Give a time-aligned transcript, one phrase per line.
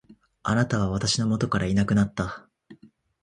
[0.41, 2.47] 貴方は私の元からいなくなった。